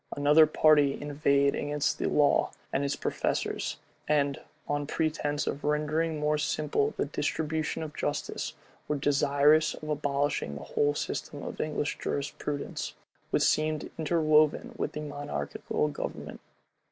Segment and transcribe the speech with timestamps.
[0.17, 3.77] Another party inveighed against the law and its professors;
[4.07, 8.53] and, on pretence of rendering more simple the distribution of justice,
[8.87, 12.95] were desirous of abolishing the whole system of English jurisprudence,
[13.29, 16.39] which seemed interwoven with monarchical government.